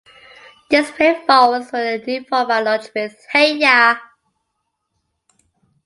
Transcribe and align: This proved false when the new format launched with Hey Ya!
This 0.71 0.89
proved 0.89 1.27
false 1.27 1.71
when 1.71 1.99
the 2.03 2.03
new 2.07 2.23
format 2.23 2.63
launched 2.65 2.89
with 2.95 3.23
Hey 3.31 3.55
Ya! 3.57 3.97